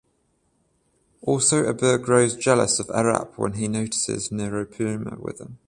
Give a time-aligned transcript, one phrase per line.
[1.21, 5.59] Also Abir grows jealous of Arup when he notices Nirupoma with him.